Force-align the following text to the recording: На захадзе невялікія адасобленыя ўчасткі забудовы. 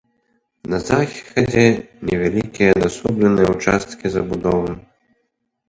На 0.73 0.79
захадзе 0.91 1.65
невялікія 2.09 2.73
адасобленыя 2.77 3.49
ўчасткі 3.55 4.15
забудовы. 4.17 4.71